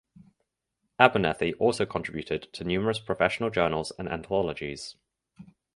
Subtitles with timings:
[0.97, 4.95] Abernethy also contributed to numerous professional journals and anthologies.